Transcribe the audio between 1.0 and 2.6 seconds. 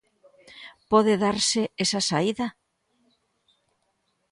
darse esa saída?